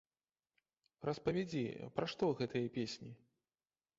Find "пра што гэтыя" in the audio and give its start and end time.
1.99-2.71